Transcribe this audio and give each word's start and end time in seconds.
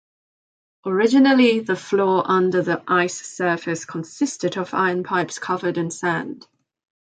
Originally 0.83 1.59
the 1.59 1.75
floor 1.75 2.23
under 2.25 2.63
the 2.63 2.83
ice 2.87 3.21
surface 3.21 3.85
consisted 3.85 4.57
of 4.57 4.73
iron 4.73 5.03
pipes 5.03 5.37
covered 5.37 5.77
in 5.77 5.91
sand. 5.91 6.47